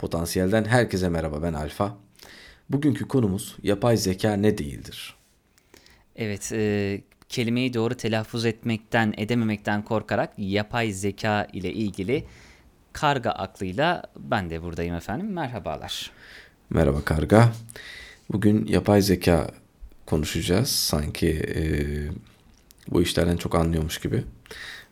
Potansiyelden 0.00 0.64
herkese 0.64 1.08
merhaba 1.08 1.42
ben 1.42 1.52
Alfa. 1.52 1.96
Bugünkü 2.70 3.08
konumuz 3.08 3.56
yapay 3.62 3.96
zeka 3.96 4.32
ne 4.32 4.58
değildir? 4.58 5.14
Evet, 6.16 6.52
e, 6.52 7.00
kelimeyi 7.28 7.74
doğru 7.74 7.94
telaffuz 7.94 8.44
etmekten, 8.44 9.14
edememekten 9.16 9.84
korkarak 9.84 10.32
yapay 10.38 10.92
zeka 10.92 11.46
ile 11.52 11.72
ilgili 11.72 12.24
karga 12.92 13.30
aklıyla 13.30 14.02
ben 14.16 14.50
de 14.50 14.62
buradayım 14.62 14.94
efendim. 14.94 15.32
Merhabalar. 15.32 16.10
Merhaba 16.70 17.04
karga. 17.04 17.52
Bugün 18.32 18.66
yapay 18.66 19.02
zeka 19.02 19.50
konuşacağız. 20.06 20.68
Sanki 20.68 21.28
e, 21.28 21.62
bu 22.90 23.02
işlerden 23.02 23.36
çok 23.36 23.54
anlıyormuş 23.54 23.98
gibi. 23.98 24.24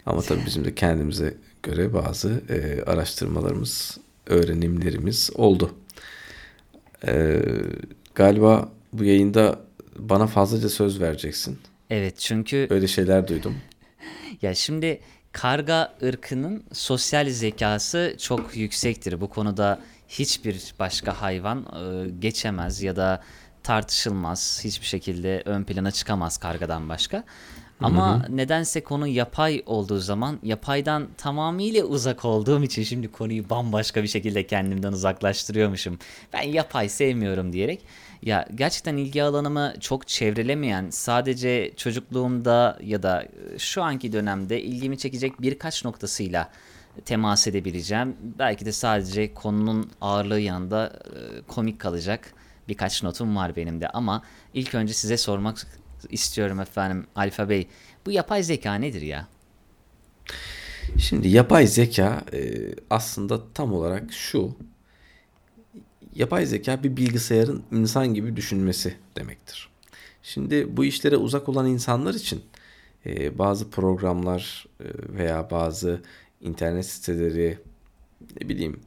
Ama 0.06 0.22
tabii 0.22 0.46
bizim 0.46 0.64
de 0.64 0.74
kendimize 0.74 1.34
göre 1.62 1.94
bazı 1.94 2.42
e, 2.48 2.82
araştırmalarımız, 2.82 3.98
öğrenimlerimiz 4.28 5.30
oldu. 5.34 5.74
E, 7.06 7.42
galiba 8.14 8.68
bu 8.92 9.04
yayında 9.04 9.60
bana 9.98 10.26
fazlaca 10.26 10.68
söz 10.68 11.00
vereceksin. 11.00 11.58
Evet 11.90 12.18
çünkü 12.18 12.66
Öyle 12.70 12.86
şeyler 12.86 13.28
duydum. 13.28 13.56
ya 14.42 14.54
şimdi 14.54 15.00
karga 15.32 15.94
ırkının 16.02 16.64
sosyal 16.72 17.28
zekası 17.28 18.16
çok 18.18 18.56
yüksektir. 18.56 19.20
Bu 19.20 19.28
konuda 19.28 19.80
hiçbir 20.08 20.74
başka 20.78 21.22
hayvan 21.22 21.58
e, 21.58 22.10
geçemez 22.18 22.82
ya 22.82 22.96
da 22.96 23.22
tartışılmaz. 23.62 24.60
Hiçbir 24.64 24.86
şekilde 24.86 25.42
ön 25.44 25.64
plana 25.64 25.90
çıkamaz 25.90 26.38
kargadan 26.38 26.88
başka. 26.88 27.24
Ama 27.80 28.26
nedense 28.28 28.80
konu 28.80 29.06
yapay 29.06 29.62
olduğu 29.66 29.98
zaman 29.98 30.38
yapaydan 30.42 31.08
tamamıyla 31.16 31.84
uzak 31.84 32.24
olduğum 32.24 32.62
için 32.62 32.82
şimdi 32.82 33.12
konuyu 33.12 33.50
bambaşka 33.50 34.02
bir 34.02 34.08
şekilde 34.08 34.46
kendimden 34.46 34.92
uzaklaştırıyormuşum. 34.92 35.98
Ben 36.32 36.42
yapay 36.42 36.88
sevmiyorum 36.88 37.52
diyerek. 37.52 37.80
Ya 38.22 38.48
gerçekten 38.54 38.96
ilgi 38.96 39.22
alanımı 39.22 39.74
çok 39.80 40.08
çevrelemeyen, 40.08 40.90
sadece 40.90 41.72
çocukluğumda 41.76 42.78
ya 42.82 43.02
da 43.02 43.22
e, 43.22 43.58
şu 43.58 43.82
anki 43.82 44.12
dönemde 44.12 44.62
ilgimi 44.62 44.98
çekecek 44.98 45.42
birkaç 45.42 45.84
noktasıyla 45.84 46.50
temas 47.04 47.46
edebileceğim. 47.46 48.16
Belki 48.38 48.66
de 48.66 48.72
sadece 48.72 49.34
konunun 49.34 49.90
ağırlığı 50.00 50.40
yanında 50.40 50.86
e, 50.86 51.42
komik 51.42 51.80
kalacak 51.80 52.34
birkaç 52.68 53.02
notum 53.02 53.36
var 53.36 53.56
benim 53.56 53.80
de 53.80 53.88
ama 53.88 54.22
ilk 54.54 54.74
önce 54.74 54.92
size 54.92 55.16
sormak 55.16 55.66
istiyorum 56.10 56.60
efendim 56.60 57.06
Alfa 57.14 57.48
Bey. 57.48 57.68
Bu 58.06 58.10
yapay 58.10 58.42
zeka 58.42 58.74
nedir 58.74 59.02
ya? 59.02 59.28
Şimdi 60.98 61.28
yapay 61.28 61.66
zeka 61.66 62.24
e, 62.32 62.70
aslında 62.90 63.52
tam 63.52 63.72
olarak 63.72 64.12
şu. 64.12 64.56
Yapay 66.14 66.46
zeka 66.46 66.82
bir 66.82 66.96
bilgisayarın 66.96 67.62
insan 67.72 68.14
gibi 68.14 68.36
düşünmesi 68.36 68.94
demektir. 69.16 69.68
Şimdi 70.22 70.76
bu 70.76 70.84
işlere 70.84 71.16
uzak 71.16 71.48
olan 71.48 71.66
insanlar 71.66 72.14
için 72.14 72.42
e, 73.06 73.38
bazı 73.38 73.70
programlar 73.70 74.66
e, 74.80 74.84
veya 75.18 75.50
bazı 75.50 76.02
internet 76.40 76.86
siteleri 76.86 77.58
ne 78.40 78.48
bileyim 78.48 78.80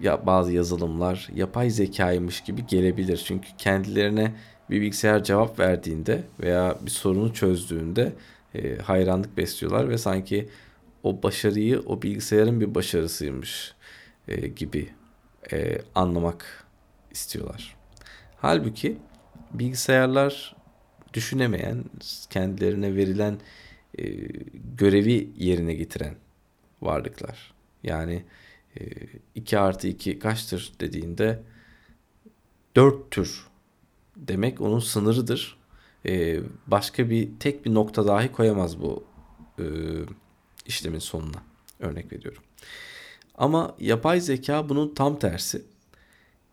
ya 0.00 0.26
bazı 0.26 0.52
yazılımlar 0.52 1.28
yapay 1.34 1.70
zekaymış 1.70 2.40
gibi 2.40 2.66
gelebilir. 2.66 3.22
Çünkü 3.26 3.48
kendilerine 3.58 4.34
bir 4.70 4.80
bilgisayar 4.80 5.24
cevap 5.24 5.58
verdiğinde 5.58 6.24
veya 6.40 6.78
bir 6.82 6.90
sorunu 6.90 7.34
çözdüğünde 7.34 8.12
e, 8.54 8.76
hayranlık 8.78 9.36
besliyorlar 9.36 9.88
ve 9.88 9.98
sanki 9.98 10.48
o 11.02 11.22
başarıyı 11.22 11.82
o 11.86 12.02
bilgisayarın 12.02 12.60
bir 12.60 12.74
başarısıymış 12.74 13.74
e, 14.28 14.48
gibi 14.48 14.88
e, 15.52 15.78
anlamak 15.94 16.66
istiyorlar. 17.10 17.76
Halbuki 18.36 18.98
bilgisayarlar 19.54 20.56
düşünemeyen, 21.14 21.84
kendilerine 22.30 22.96
verilen 22.96 23.38
e, 23.98 24.04
görevi 24.76 25.30
yerine 25.36 25.74
getiren 25.74 26.14
varlıklar. 26.82 27.54
Yani 27.82 28.24
e, 28.80 28.84
2 29.34 29.58
artı 29.58 29.88
2 29.88 30.18
kaçtır 30.18 30.72
dediğinde 30.80 31.42
4 32.76 33.10
tür 33.10 33.47
demek 34.18 34.60
onun 34.60 34.78
sınırıdır. 34.78 35.58
E, 36.06 36.40
başka 36.66 37.10
bir 37.10 37.28
tek 37.40 37.64
bir 37.64 37.74
nokta 37.74 38.06
dahi 38.06 38.32
koyamaz 38.32 38.80
bu 38.80 39.04
e, 39.58 39.64
işlemin 40.66 40.98
sonuna. 40.98 41.42
Örnek 41.80 42.12
veriyorum. 42.12 42.42
Ama 43.34 43.76
yapay 43.80 44.20
zeka 44.20 44.68
bunun 44.68 44.94
tam 44.94 45.18
tersi. 45.18 45.62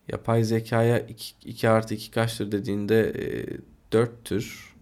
Yapay 0.08 0.44
zekaya 0.44 1.00
2, 1.00 1.34
2 1.46 1.70
artı 1.70 1.94
2 1.94 2.12
kaçtır 2.12 2.52
dediğinde 2.52 3.10
e, 3.10 3.58
4 3.92 4.26
tür. 4.26 4.74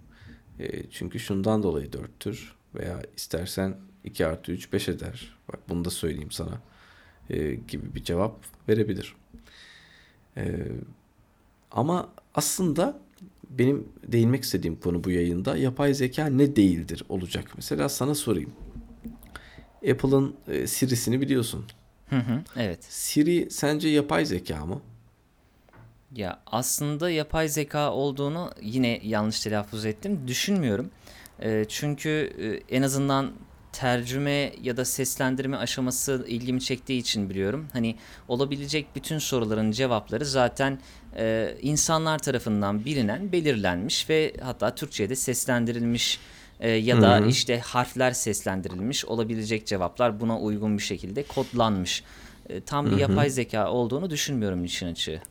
E, 0.59 0.89
çünkü 0.89 1.19
şundan 1.19 1.63
dolayı 1.63 1.93
4 1.93 2.19
tür. 2.19 2.55
Veya 2.75 3.01
istersen 3.17 3.77
2 4.03 4.25
artı 4.25 4.51
3 4.51 4.73
5 4.73 4.89
eder. 4.89 5.35
Bak 5.47 5.59
bunu 5.69 5.85
da 5.85 5.89
söyleyeyim 5.89 6.31
sana. 6.31 6.61
E, 7.29 7.55
gibi 7.55 7.95
bir 7.95 8.03
cevap 8.03 8.45
verebilir. 8.69 9.16
E, 10.38 10.57
ama 11.73 12.09
aslında 12.35 13.00
benim 13.50 13.88
değinmek 14.07 14.44
istediğim 14.44 14.79
konu 14.79 15.03
bu 15.03 15.11
yayında 15.11 15.57
yapay 15.57 15.94
zeka 15.94 16.25
ne 16.25 16.56
değildir 16.56 17.03
olacak. 17.09 17.51
Mesela 17.56 17.89
sana 17.89 18.16
sorayım. 18.16 18.53
Apple'ın 19.91 20.35
e, 20.47 20.67
Siri'sini 20.67 21.22
biliyorsun. 21.22 21.66
Hı 22.09 22.16
hı, 22.16 22.44
evet. 22.56 22.84
Siri 22.84 23.47
sence 23.51 23.89
yapay 23.89 24.25
zeka 24.25 24.66
mı? 24.66 24.81
Ya 26.16 26.39
aslında 26.45 27.09
yapay 27.09 27.47
zeka 27.50 27.91
olduğunu 27.91 28.51
yine 28.61 29.00
yanlış 29.03 29.41
telaffuz 29.41 29.85
ettim. 29.85 30.19
Düşünmüyorum. 30.28 30.90
E, 31.40 31.66
çünkü 31.69 32.09
e, 32.69 32.75
en 32.75 32.81
azından 32.81 33.31
tercüme 33.73 34.53
ya 34.63 34.78
da 34.78 34.85
seslendirme 34.85 35.57
aşaması 35.57 36.25
ilgimi 36.28 36.61
çektiği 36.61 37.00
için 37.00 37.29
biliyorum. 37.29 37.67
Hani 37.73 37.95
olabilecek 38.28 38.88
bütün 38.95 39.17
soruların 39.17 39.72
cevapları 39.72 40.25
zaten 40.25 40.79
e, 41.17 41.56
insanlar 41.61 42.19
tarafından 42.19 42.85
bilinen, 42.85 43.31
belirlenmiş 43.31 44.09
ve 44.09 44.34
hatta 44.41 44.75
Türkçe'ye 44.75 45.09
de 45.09 45.16
seslendirilmiş 45.16 46.19
e, 46.59 46.69
ya 46.69 47.01
da 47.01 47.17
Hı 47.17 47.23
hı. 47.23 47.28
işte 47.28 47.59
harfler 47.59 48.11
seslendirilmiş 48.11 49.06
olabilecek 49.06 49.66
cevaplar 49.67 50.19
buna 50.19 50.40
uygun 50.40 50.78
bir 50.78 50.84
şekilde 50.84 51.23
kodlanmış. 51.23 52.03
E, 52.50 52.61
tam 52.61 52.91
bir 52.91 52.97
yapay 52.97 53.29
zeka 53.29 53.72
olduğunu 53.72 54.09
düşünmüyorum 54.09 54.66
işin 54.66 54.88
açığı. 54.88 55.22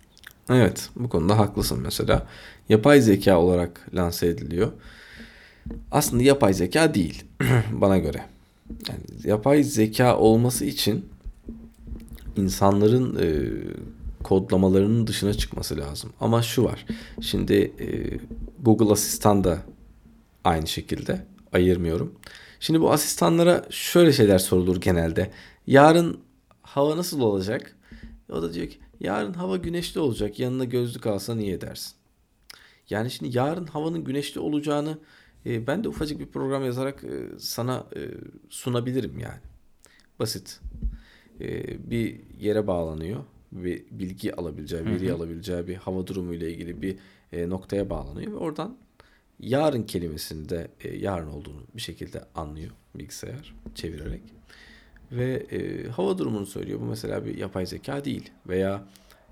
Evet, 0.50 0.90
bu 0.96 1.08
konuda 1.08 1.38
haklısın 1.38 1.80
mesela. 1.82 2.26
Yapay 2.68 3.00
zeka 3.00 3.38
olarak 3.38 3.86
lanse 3.94 4.26
ediliyor. 4.26 4.72
Aslında 5.90 6.22
yapay 6.22 6.54
zeka 6.54 6.94
değil 6.94 7.24
bana 7.72 7.98
göre. 7.98 8.31
Yani 8.88 9.00
yapay 9.24 9.62
zeka 9.62 10.18
olması 10.18 10.64
için 10.64 11.06
insanların 12.36 13.18
e, 13.20 13.28
kodlamalarının 14.22 15.06
dışına 15.06 15.34
çıkması 15.34 15.76
lazım. 15.76 16.12
Ama 16.20 16.42
şu 16.42 16.64
var. 16.64 16.86
Şimdi 17.20 17.54
e, 17.54 17.86
Google 18.62 18.92
Asistan 18.92 19.44
da 19.44 19.58
aynı 20.44 20.66
şekilde 20.66 21.26
ayırmıyorum. 21.52 22.14
Şimdi 22.60 22.80
bu 22.80 22.92
asistanlara 22.92 23.64
şöyle 23.70 24.12
şeyler 24.12 24.38
sorulur 24.38 24.80
genelde. 24.80 25.30
Yarın 25.66 26.20
hava 26.62 26.96
nasıl 26.96 27.20
olacak? 27.20 27.76
O 28.32 28.42
da 28.42 28.54
diyor 28.54 28.66
ki 28.66 28.78
yarın 29.00 29.32
hava 29.32 29.56
güneşli 29.56 30.00
olacak. 30.00 30.38
Yanına 30.38 30.64
gözlük 30.64 31.06
alsan 31.06 31.38
iyi 31.38 31.52
edersin. 31.52 31.92
Yani 32.90 33.10
şimdi 33.10 33.36
yarın 33.36 33.66
havanın 33.66 34.04
güneşli 34.04 34.40
olacağını 34.40 34.98
e, 35.46 35.66
ben 35.66 35.84
de 35.84 35.88
ufacık 35.88 36.20
bir 36.20 36.26
program 36.26 36.64
yazarak 36.64 37.04
e, 37.04 37.38
sana 37.38 37.86
e, 37.96 38.00
sunabilirim 38.48 39.18
yani. 39.18 39.40
Basit. 40.18 40.60
E, 41.40 41.90
bir 41.90 42.20
yere 42.40 42.66
bağlanıyor. 42.66 43.24
Bir 43.52 43.84
bilgi 43.90 44.34
alabileceği, 44.34 44.84
veri 44.84 45.12
alabileceği 45.12 45.68
bir 45.68 45.74
hava 45.74 46.06
durumu 46.06 46.34
ile 46.34 46.52
ilgili 46.52 46.82
bir 46.82 46.96
e, 47.32 47.48
noktaya 47.48 47.90
bağlanıyor 47.90 48.32
ve 48.32 48.36
oradan 48.36 48.76
yarın 49.40 49.82
kelimesini 49.82 50.48
de 50.48 50.68
e, 50.80 50.96
yarın 50.96 51.28
olduğunu 51.28 51.62
bir 51.74 51.80
şekilde 51.80 52.24
anlıyor 52.34 52.70
bilgisayar 52.94 53.54
çevirerek. 53.74 54.22
Ve 55.12 55.34
e, 55.34 55.88
hava 55.88 56.18
durumunu 56.18 56.46
söylüyor. 56.46 56.80
Bu 56.80 56.84
mesela 56.84 57.24
bir 57.24 57.38
yapay 57.38 57.66
zeka 57.66 58.04
değil. 58.04 58.30
Veya 58.48 58.84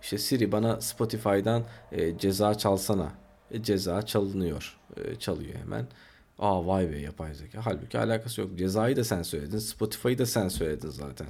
işte 0.03 0.19
Siri 0.19 0.53
bana 0.53 0.81
Spotify'dan 0.81 1.65
e, 1.93 2.19
ceza 2.19 2.55
çalsana. 2.55 3.13
E, 3.51 3.63
ceza 3.63 4.03
çalınıyor. 4.03 4.79
E, 4.97 5.17
çalıyor 5.17 5.55
hemen. 5.55 5.87
Aa 6.39 6.67
vay 6.67 6.91
be 6.91 6.99
yapay 6.99 7.35
zeka. 7.35 7.67
Halbuki 7.67 7.99
alakası 7.99 8.41
yok. 8.41 8.59
Cezayı 8.59 8.97
da 8.97 9.05
sen 9.05 9.23
söyledin. 9.23 9.59
Spotify'ı 9.59 10.19
da 10.19 10.27
sen 10.27 10.49
söyledin 10.49 10.91
zaten. 10.91 11.27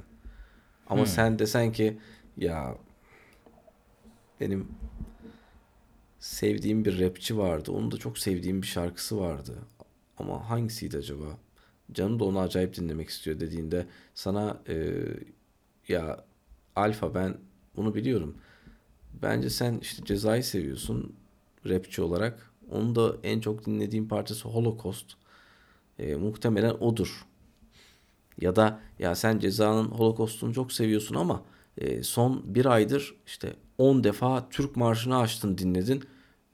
Ama 0.87 1.05
sen 1.05 1.39
desen 1.39 1.71
ki 1.71 1.97
ya 2.37 2.77
benim 4.39 4.67
sevdiğim 6.19 6.85
bir 6.85 6.99
rapçi 6.99 7.37
vardı. 7.37 7.71
Onun 7.71 7.91
da 7.91 7.97
çok 7.97 8.17
sevdiğim 8.19 8.61
bir 8.61 8.67
şarkısı 8.67 9.19
vardı. 9.19 9.57
Ama 10.17 10.49
hangisiydi 10.49 10.97
acaba? 10.97 11.37
Canım 11.91 12.19
da 12.19 12.23
onu 12.23 12.39
acayip 12.39 12.75
dinlemek 12.75 13.09
istiyor 13.09 13.39
dediğinde 13.39 13.87
sana 14.13 14.61
e, 14.67 14.95
ya 15.87 16.25
Alfa 16.75 17.15
ben 17.15 17.37
bunu 17.75 17.95
biliyorum. 17.95 18.37
Bence 19.21 19.49
sen 19.49 19.79
işte 19.81 20.05
cezayı 20.05 20.43
seviyorsun 20.43 21.15
rapçi 21.69 22.01
olarak. 22.01 22.51
Onun 22.71 22.95
da 22.95 23.15
en 23.23 23.39
çok 23.39 23.65
dinlediğim 23.65 24.07
parçası 24.07 24.49
Holocaust. 24.49 25.13
E, 25.99 26.15
muhtemelen 26.15 26.71
odur. 26.73 27.25
Ya 28.41 28.55
da 28.55 28.79
ya 28.99 29.15
sen 29.15 29.39
cezanın 29.39 29.87
Holocaust'unu 29.87 30.53
çok 30.53 30.71
seviyorsun 30.71 31.15
ama 31.15 31.43
e, 31.77 32.03
son 32.03 32.55
bir 32.55 32.65
aydır 32.65 33.15
işte 33.25 33.53
10 33.77 34.03
defa 34.03 34.49
Türk 34.49 34.75
Marşı'nı 34.75 35.17
açtın 35.17 35.57
dinledin. 35.57 36.03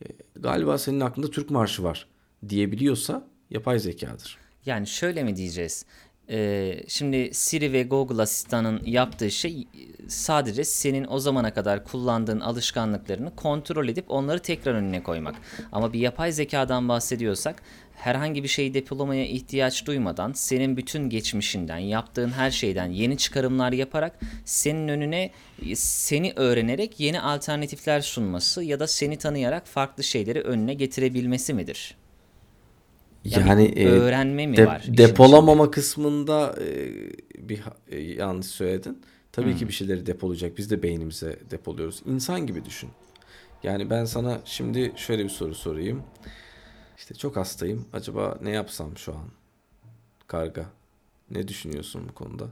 E, 0.02 0.06
galiba 0.36 0.78
senin 0.78 1.00
aklında 1.00 1.30
Türk 1.30 1.50
Marşı 1.50 1.84
var 1.84 2.08
diyebiliyorsa 2.50 3.28
yapay 3.50 3.80
zekadır. 3.80 4.38
Yani 4.66 4.88
şöyle 4.88 5.24
mi 5.24 5.36
diyeceğiz? 5.36 5.86
Ee, 6.30 6.84
şimdi 6.88 7.30
Siri 7.34 7.74
ve 7.74 7.84
Google 7.84 8.22
asistanın 8.22 8.82
yaptığı 8.86 9.32
şey 9.32 9.68
sadece 10.08 10.64
senin 10.64 11.06
o 11.10 11.20
zamana 11.20 11.54
kadar 11.54 11.84
kullandığın 11.84 12.40
alışkanlıklarını 12.40 13.36
kontrol 13.36 13.88
edip 13.88 14.06
onları 14.12 14.40
tekrar 14.40 14.74
önüne 14.74 15.04
koymak. 15.04 15.36
Ama 15.72 15.94
bir 15.94 16.00
yapay 16.00 16.32
zekadan 16.32 16.90
bahsediyorsak 16.90 17.64
herhangi 17.96 18.44
bir 18.44 18.48
şeyi 18.48 18.74
depolamaya 18.74 19.26
ihtiyaç 19.26 19.86
duymadan 19.86 20.32
senin 20.32 20.78
bütün 20.78 21.10
geçmişinden, 21.10 21.78
yaptığın 21.78 22.30
her 22.30 22.52
şeyden 22.52 22.92
yeni 22.92 23.18
çıkarımlar 23.18 23.72
yaparak 23.72 24.20
senin 24.46 24.88
önüne 24.88 25.32
seni 25.76 26.34
öğrenerek 26.36 27.00
yeni 27.00 27.22
alternatifler 27.22 28.02
sunması 28.02 28.64
ya 28.64 28.80
da 28.80 28.88
seni 28.88 29.18
tanıyarak 29.18 29.68
farklı 29.68 30.04
şeyleri 30.04 30.42
önüne 30.42 30.74
getirebilmesi 30.74 31.54
midir? 31.54 31.96
Yani, 33.26 33.50
Yani 33.50 33.64
e, 33.64 33.86
öğrenme 33.88 34.48
mi 34.48 34.58
de- 34.58 34.66
var? 34.66 34.84
depolamama 34.88 35.72
kısmında 35.72 36.56
e, 36.62 36.90
bir 37.50 37.62
e, 37.88 38.00
yanlış 38.00 38.46
söyledin. 38.48 39.02
Tabii 39.32 39.52
Hmm. 39.52 39.58
ki 39.58 39.68
bir 39.68 39.74
şeyleri 39.74 40.06
depolayacak. 40.06 40.58
Biz 40.58 40.70
de 40.72 40.84
beynimize 40.84 41.40
depoluyoruz. 41.52 42.02
İnsan 42.06 42.48
gibi 42.48 42.66
düşün. 42.66 42.90
Yani 43.64 43.90
ben 43.90 44.06
sana 44.06 44.40
şimdi 44.46 44.94
şöyle 44.96 45.24
bir 45.24 45.30
soru 45.30 45.56
sorayım. 45.56 46.04
İşte 46.98 47.16
çok 47.16 47.36
hastayım. 47.36 47.86
Acaba 47.94 48.38
ne 48.42 48.50
yapsam 48.50 48.98
şu 48.98 49.14
an? 49.14 49.26
Karga. 50.28 50.66
Ne 51.32 51.48
düşünüyorsun 51.48 52.02
bu 52.10 52.14
konuda? 52.14 52.48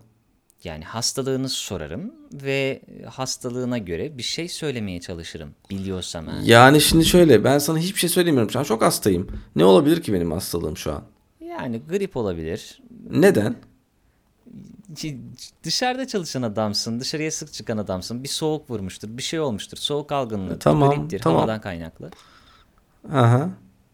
Yani 0.66 0.84
hastalığını 0.84 1.50
sorarım 1.50 2.14
ve 2.34 2.82
hastalığına 3.10 3.78
göre 3.78 4.18
bir 4.18 4.24
şey 4.24 4.50
söylemeye 4.50 5.02
çalışırım. 5.02 5.50
Biliyorsam 5.70 6.30
eğer. 6.30 6.42
Yani 6.42 6.82
şimdi 6.82 7.06
şöyle 7.06 7.44
ben 7.44 7.58
sana 7.58 7.78
hiçbir 7.78 8.00
şey 8.00 8.10
söylemiyorum 8.10 8.52
şu 8.52 8.60
an. 8.60 8.64
Çok 8.64 8.82
hastayım. 8.82 9.28
Ne 9.56 9.66
olabilir 9.66 10.02
ki 10.02 10.14
benim 10.14 10.32
hastalığım 10.32 10.78
şu 10.78 10.94
an? 10.94 11.04
Yani 11.42 11.82
grip 11.90 12.18
olabilir. 12.18 12.82
Neden? 13.10 13.56
Dışarıda 15.64 16.08
çalışan 16.08 16.42
adamsın, 16.42 17.00
dışarıya 17.00 17.32
sık 17.32 17.54
çıkan 17.54 17.78
adamsın. 17.78 18.24
Bir 18.24 18.28
soğuk 18.30 18.70
vurmuştur, 18.70 19.08
bir 19.18 19.24
şey 19.24 19.40
olmuştur. 19.40 19.78
Soğuk 19.78 20.12
algınlığı, 20.12 20.60
Tamam, 20.60 20.90
griptir, 20.90 21.20
tamam. 21.20 21.38
havadan 21.40 21.62
kaynaklı. 21.62 22.12
Aha. 23.14 23.50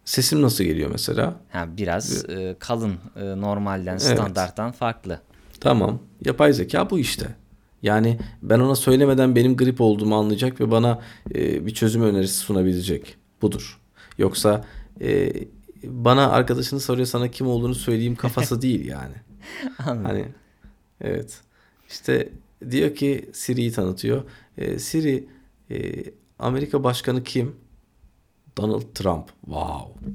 Sesim 0.06 0.42
nasıl 0.42 0.64
geliyor 0.64 0.90
mesela? 0.92 1.36
Ha, 1.52 1.66
biraz 1.78 2.30
e, 2.30 2.56
kalın, 2.60 2.96
e, 3.16 3.42
normalden, 3.42 3.98
standarttan 3.98 4.72
farklı. 4.72 5.20
Tamam. 5.62 6.00
Yapay 6.26 6.54
zeka 6.54 6.90
bu 6.90 7.00
işte. 7.00 7.36
Yani 7.84 8.20
ben 8.42 8.60
ona 8.60 8.76
söylemeden 8.76 9.36
benim 9.36 9.58
grip 9.58 9.82
olduğumu 9.82 10.16
anlayacak 10.16 10.62
ve 10.62 10.72
bana 10.72 11.02
e, 11.36 11.66
bir 11.66 11.74
çözüm 11.74 12.04
önerisi 12.04 12.38
sunabilecek. 12.38 13.16
Budur. 13.42 13.80
Yoksa 14.18 14.66
e, 15.02 15.34
bana 15.84 16.30
arkadaşını 16.30 16.80
soruyor 16.80 17.08
sana 17.08 17.32
kim 17.32 17.48
olduğunu 17.48 17.76
söyleyeyim 17.76 18.16
kafası 18.16 18.62
değil 18.62 18.86
yani. 18.86 19.16
Anladım. 19.80 20.06
Hani 20.06 20.26
evet. 21.02 21.42
İşte 21.90 22.30
diyor 22.72 22.96
ki 22.96 23.30
Siri'yi 23.34 23.72
tanıtıyor. 23.72 24.24
E, 24.58 24.80
Siri 24.80 25.28
e, 25.72 26.04
Amerika 26.40 26.84
Başkanı 26.84 27.24
kim? 27.24 27.56
Donald 28.58 28.94
Trump. 28.96 29.30
Wow. 29.46 30.12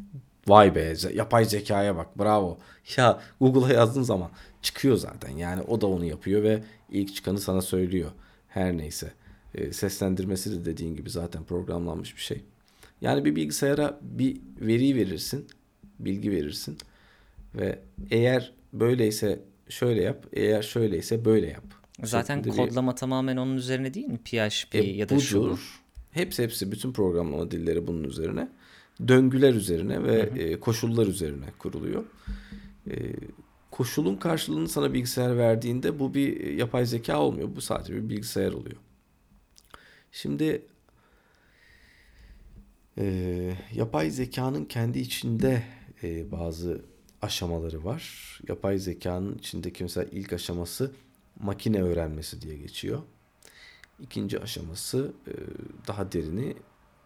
Vay 0.49 0.75
be 0.75 0.94
yapay 1.14 1.44
zekaya 1.44 1.96
bak 1.96 2.19
bravo. 2.19 2.58
Ya 2.96 3.20
Google'a 3.40 3.72
yazdığın 3.72 4.02
zaman 4.02 4.31
çıkıyor 4.66 4.96
zaten. 4.96 5.30
Yani 5.36 5.62
o 5.62 5.80
da 5.80 5.86
onu 5.86 6.04
yapıyor 6.04 6.42
ve 6.42 6.62
ilk 6.90 7.14
çıkanı 7.14 7.38
sana 7.40 7.62
söylüyor. 7.62 8.10
Her 8.48 8.76
neyse. 8.76 9.12
E, 9.54 9.72
seslendirmesi 9.72 10.52
de 10.60 10.64
dediğin 10.64 10.94
gibi 10.96 11.10
zaten 11.10 11.44
programlanmış 11.44 12.16
bir 12.16 12.20
şey. 12.20 12.42
Yani 13.00 13.24
bir 13.24 13.36
bilgisayara 13.36 13.98
bir 14.02 14.36
veri 14.60 14.96
verirsin. 14.96 15.46
Bilgi 15.98 16.30
verirsin. 16.30 16.78
Ve 17.54 17.78
eğer 18.10 18.52
böyleyse 18.72 19.40
şöyle 19.68 20.02
yap. 20.02 20.26
Eğer 20.32 20.62
şöyleyse 20.62 21.24
böyle 21.24 21.46
yap. 21.46 21.64
Zaten 22.04 22.36
şeklinde 22.36 22.56
bir- 22.56 22.68
kodlama 22.68 22.94
tamamen 22.94 23.36
onun 23.36 23.56
üzerine 23.56 23.94
değil 23.94 24.06
mi? 24.06 24.18
PHP 24.18 24.74
e, 24.74 24.78
ya 24.82 25.08
da 25.08 25.18
şu. 25.18 25.58
Hepsi 26.10 26.42
hepsi 26.42 26.72
bütün 26.72 26.92
programlama 26.92 27.50
dilleri 27.50 27.86
bunun 27.86 28.04
üzerine. 28.04 28.48
Döngüler 29.08 29.54
üzerine 29.54 30.04
ve 30.04 30.18
e, 30.18 30.60
koşullar 30.60 31.06
üzerine 31.06 31.44
kuruluyor. 31.58 32.04
E, 32.90 32.94
koşulun 33.76 34.17
karşılığını 34.17 34.69
sana 34.69 34.94
bilgisayar 34.94 35.38
verdiğinde 35.38 35.99
bu 35.99 36.14
bir 36.14 36.40
e, 36.40 36.52
yapay 36.52 36.87
zeka 36.87 37.20
olmuyor. 37.20 37.49
Bu 37.56 37.61
sadece 37.61 37.94
bir 37.94 38.08
bilgisayar 38.08 38.52
oluyor. 38.52 38.76
Şimdi 40.12 40.62
e, 42.99 43.05
yapay 43.75 44.11
zekanın 44.11 44.64
kendi 44.64 44.99
içinde 44.99 45.62
e, 46.02 46.31
bazı 46.32 46.82
aşamaları 47.23 47.84
var. 47.84 48.38
Yapay 48.49 48.78
zekanın 48.78 49.34
içindeki 49.38 49.84
mesela 49.84 50.06
ilk 50.12 50.32
aşaması 50.32 50.93
makine 51.40 51.82
öğrenmesi 51.82 52.43
diye 52.43 52.56
geçiyor. 52.56 53.02
İkinci 54.00 54.40
aşaması 54.40 55.12
e, 55.28 55.32
daha 55.88 56.12
derini 56.12 56.55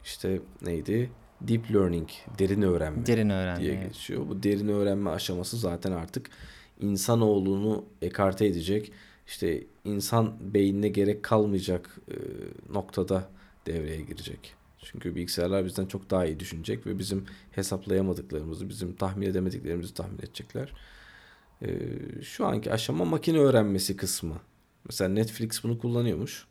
işte 0.05 0.41
neydi? 0.63 1.11
Deep 1.41 1.71
learning, 1.75 2.09
derin 2.39 2.63
öğrenme 2.63 3.07
Derin 3.07 3.31
öğrenme. 3.31 3.61
diye 3.65 3.75
geçiyor. 3.75 4.29
Bu 4.29 4.43
derin 4.43 4.69
öğrenme 4.69 5.11
aşaması 5.11 5.57
zaten 5.57 5.93
artık 5.93 6.31
insanoğlunu 6.81 7.85
ekarte 8.03 8.47
edecek, 8.47 8.93
işte 9.27 9.65
insan 9.85 10.55
beynine 10.55 10.89
gerek 10.89 11.23
kalmayacak 11.23 12.01
e, 12.09 12.15
noktada 12.75 13.29
devreye 13.67 14.01
girecek. 14.01 14.55
Çünkü 14.83 15.17
bilgisayarlar 15.17 15.65
bizden 15.65 15.87
çok 15.87 16.11
daha 16.11 16.27
iyi 16.27 16.41
düşünecek 16.41 16.87
ve 16.87 16.99
bizim 16.99 17.27
hesaplayamadıklarımızı, 17.51 18.69
bizim 18.69 18.97
tahmin 18.97 19.27
edemediklerimizi 19.27 19.95
tahmin 19.95 20.19
edecekler. 20.19 20.73
E, 21.63 21.69
şu 22.23 22.47
anki 22.47 22.73
aşama 22.73 23.05
makine 23.05 23.39
öğrenmesi 23.39 23.97
kısmı. 23.97 24.37
Mesela 24.85 25.11
Netflix 25.11 25.65
bunu 25.65 25.79
kullanıyormuş. 25.79 26.47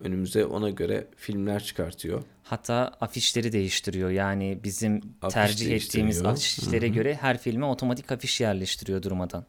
Önümüze 0.00 0.46
ona 0.46 0.70
göre 0.70 1.06
filmler 1.16 1.62
çıkartıyor. 1.62 2.22
Hatta 2.42 2.96
afişleri 3.00 3.52
değiştiriyor. 3.52 4.10
Yani 4.10 4.58
bizim 4.64 5.00
Afiş 5.22 5.34
tercih 5.34 5.76
ettiğimiz 5.76 6.24
afişlere 6.24 6.88
göre 6.88 7.14
her 7.14 7.38
filme 7.38 7.66
otomatik 7.66 8.12
afiş 8.12 8.40
yerleştiriyor 8.40 9.02
durmadan. 9.02 9.44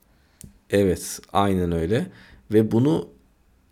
Evet, 0.69 1.19
aynen 1.33 1.71
öyle. 1.71 2.07
Ve 2.51 2.71
bunu 2.71 3.09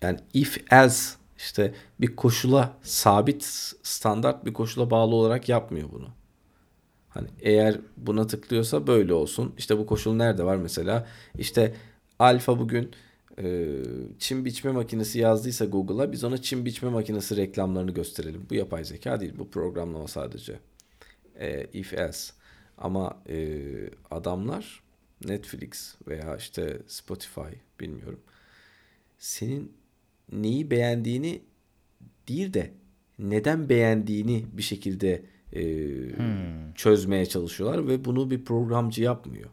yani 0.02 0.18
if 0.34 0.72
else 0.72 1.14
işte 1.36 1.74
bir 2.00 2.16
koşula 2.16 2.76
sabit 2.82 3.44
standart 3.82 4.44
bir 4.44 4.52
koşula 4.52 4.90
bağlı 4.90 5.14
olarak 5.14 5.48
yapmıyor 5.48 5.88
bunu. 5.92 6.08
Hani 7.08 7.28
eğer 7.40 7.76
buna 7.96 8.26
tıklıyorsa 8.26 8.86
böyle 8.86 9.14
olsun. 9.14 9.54
İşte 9.58 9.78
bu 9.78 9.86
koşul 9.86 10.14
nerede 10.14 10.44
var 10.44 10.56
mesela? 10.56 11.06
İşte 11.38 11.74
Alfa 12.18 12.58
bugün 12.58 12.90
e, 13.42 13.76
çim 14.18 14.44
biçme 14.44 14.70
makinesi 14.70 15.18
yazdıysa 15.18 15.64
Google'a 15.64 16.12
biz 16.12 16.24
ona 16.24 16.42
çim 16.42 16.64
biçme 16.64 16.88
makinesi 16.88 17.36
reklamlarını 17.36 17.90
gösterelim. 17.90 18.46
Bu 18.50 18.54
yapay 18.54 18.84
zeka 18.84 19.20
değil, 19.20 19.32
bu 19.38 19.50
programlama 19.50 20.08
sadece. 20.08 20.58
E, 21.40 21.66
if 21.72 21.94
else. 21.94 22.32
Ama 22.78 23.22
e, 23.28 23.60
adamlar 24.10 24.82
Netflix 25.24 25.94
veya 26.08 26.36
işte 26.36 26.78
Spotify 26.86 27.54
bilmiyorum. 27.80 28.20
Senin 29.18 29.72
neyi 30.32 30.70
beğendiğini 30.70 31.42
değil 32.28 32.54
de 32.54 32.70
neden 33.18 33.68
beğendiğini 33.68 34.44
bir 34.52 34.62
şekilde 34.62 35.22
e, 35.52 35.62
çözmeye 36.74 37.26
çalışıyorlar 37.26 37.88
ve 37.88 38.04
bunu 38.04 38.30
bir 38.30 38.44
programcı 38.44 39.02
yapmıyor. 39.02 39.50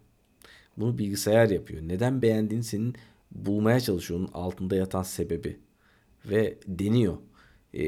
Bunu 0.77 0.97
bilgisayar 0.97 1.49
yapıyor. 1.49 1.81
Neden 1.85 2.21
beğendiğini 2.21 2.63
senin 2.63 2.95
bulmaya 3.35 3.79
çalışıyor 3.79 4.19
onun 4.19 4.29
altında 4.33 4.75
yatan 4.75 5.03
sebebi 5.03 5.59
ve 6.25 6.57
deniyor. 6.67 7.17
E, 7.73 7.83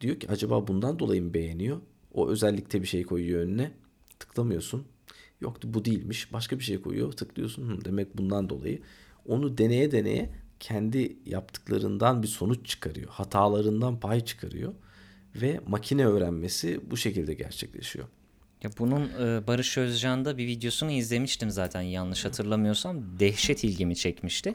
diyor 0.00 0.20
ki 0.20 0.28
acaba 0.30 0.66
bundan 0.66 0.98
dolayı 0.98 1.22
mı 1.22 1.34
beğeniyor? 1.34 1.80
O 2.14 2.28
özellikte 2.28 2.82
bir 2.82 2.86
şey 2.86 3.02
koyuyor 3.02 3.40
önüne. 3.40 3.72
Tıklamıyorsun. 4.18 4.86
Yok 5.40 5.58
bu 5.64 5.84
değilmiş. 5.84 6.32
Başka 6.32 6.58
bir 6.58 6.64
şey 6.64 6.80
koyuyor. 6.80 7.12
Tıklıyorsun. 7.12 7.68
Hı, 7.68 7.84
demek 7.84 8.18
bundan 8.18 8.48
dolayı. 8.48 8.80
Onu 9.26 9.58
deneye 9.58 9.92
deneye 9.92 10.30
kendi 10.60 11.16
yaptıklarından 11.26 12.22
bir 12.22 12.28
sonuç 12.28 12.66
çıkarıyor. 12.66 13.08
Hatalarından 13.08 14.00
pay 14.00 14.24
çıkarıyor. 14.24 14.72
Ve 15.34 15.60
makine 15.66 16.06
öğrenmesi 16.06 16.90
bu 16.90 16.96
şekilde 16.96 17.34
gerçekleşiyor. 17.34 18.06
Ya 18.62 18.70
bunun 18.78 19.02
e, 19.20 19.46
Barış 19.46 19.78
Özcan'da 19.78 20.38
bir 20.38 20.46
videosunu 20.46 20.90
izlemiştim 20.90 21.50
zaten 21.50 21.80
yanlış 21.80 22.24
hatırlamıyorsam. 22.24 22.96
Dehşet 23.20 23.64
ilgimi 23.64 23.96
çekmişti. 23.96 24.54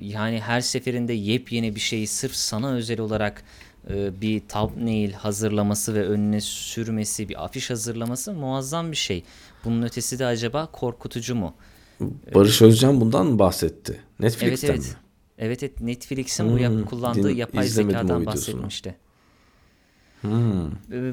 Yani 0.00 0.40
her 0.40 0.60
seferinde 0.60 1.12
yepyeni 1.12 1.74
bir 1.74 1.80
şeyi 1.80 2.06
sırf 2.06 2.34
sana 2.34 2.72
özel 2.72 3.00
olarak 3.00 3.42
e, 3.90 4.20
bir 4.20 4.40
thumbnail 4.40 5.12
hazırlaması 5.12 5.94
ve 5.94 6.06
önüne 6.08 6.40
sürmesi, 6.40 7.28
bir 7.28 7.44
afiş 7.44 7.70
hazırlaması 7.70 8.32
muazzam 8.34 8.90
bir 8.92 8.96
şey. 8.96 9.24
Bunun 9.64 9.82
ötesi 9.82 10.18
de 10.18 10.26
acaba 10.26 10.66
korkutucu 10.72 11.34
mu? 11.34 11.54
Barış 12.34 12.62
Özcan 12.62 13.00
bundan 13.00 13.26
mı 13.26 13.38
bahsetti? 13.38 14.00
Netflix'ten 14.20 14.68
Evet 14.68 14.80
evet. 14.84 14.94
mi? 14.94 15.00
Evet 15.38 15.62
evet 15.62 15.80
Netflix'in 15.80 16.52
bu 16.52 16.58
yap- 16.58 16.72
Hmm, 16.72 16.84
kullandığı 16.84 17.32
yapay 17.32 17.66
zekadan 17.66 18.26
bahsetmişti. 18.26 18.94
Hmm. 20.24 20.70